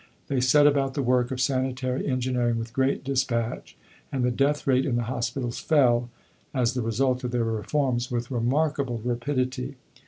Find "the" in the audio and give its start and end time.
0.95-1.03, 4.23-4.31, 4.95-5.03, 6.73-6.81